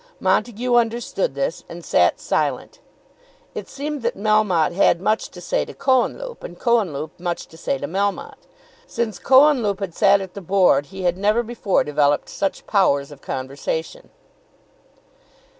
Montague 0.19 0.73
understood 0.73 1.35
this, 1.35 1.63
and 1.69 1.85
sat 1.85 2.19
silent. 2.19 2.79
It 3.53 3.69
seemed 3.69 4.01
that 4.01 4.17
Melmotte 4.17 4.73
had 4.73 4.99
much 4.99 5.29
to 5.29 5.39
say 5.39 5.63
to 5.63 5.75
Cohenlupe, 5.75 6.43
and 6.43 6.57
Cohenlupe 6.59 7.19
much 7.19 7.45
to 7.49 7.55
say 7.55 7.77
to 7.77 7.85
Melmotte. 7.85 8.47
Since 8.87 9.19
Cohenlupe 9.19 9.79
had 9.79 9.93
sat 9.93 10.19
at 10.19 10.33
the 10.33 10.41
Board 10.41 10.87
he 10.87 11.03
had 11.03 11.19
never 11.19 11.43
before 11.43 11.83
developed 11.83 12.29
such 12.29 12.65
powers 12.65 13.11
of 13.11 13.21
conversation. 13.21 14.09